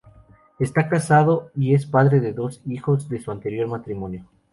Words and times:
Está 0.57 0.89
casado 0.89 1.51
y 1.55 1.75
es 1.75 1.85
padre 1.85 2.19
de 2.21 2.33
dos 2.33 2.63
hijos 2.65 3.07
de 3.07 3.21
su 3.21 3.29
anterior 3.29 3.67
matrimonio. 3.67 4.25